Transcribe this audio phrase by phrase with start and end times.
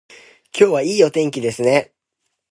[0.51, 1.93] 今日はいいお天気ですね